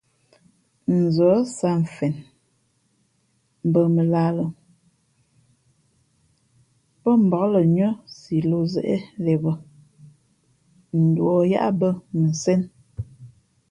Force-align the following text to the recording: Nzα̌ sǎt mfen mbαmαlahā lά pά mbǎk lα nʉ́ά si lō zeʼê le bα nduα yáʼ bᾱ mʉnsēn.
Nzα̌ 0.99 1.33
sǎt 1.55 1.77
mfen 1.83 2.15
mbαmαlahā 3.67 4.31
lά 4.37 4.45
pά 7.01 7.11
mbǎk 7.23 7.43
lα 7.53 7.61
nʉ́ά 7.75 7.89
si 8.17 8.35
lō 8.49 8.59
zeʼê 8.73 8.97
le 9.23 9.33
bα 9.43 9.53
nduα 11.01 11.41
yáʼ 11.53 11.69
bᾱ 11.79 11.89
mʉnsēn. 12.19 12.61